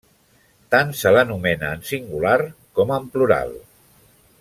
[0.75, 2.35] Tant se l'anomena en singular
[2.79, 3.57] com en plural.